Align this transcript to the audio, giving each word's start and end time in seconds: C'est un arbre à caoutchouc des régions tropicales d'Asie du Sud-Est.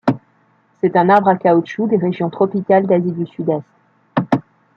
C'est 0.81 0.95
un 0.95 1.09
arbre 1.09 1.27
à 1.27 1.35
caoutchouc 1.37 1.85
des 1.87 1.97
régions 1.97 2.31
tropicales 2.31 2.87
d'Asie 2.87 3.11
du 3.11 3.27
Sud-Est. 3.27 3.61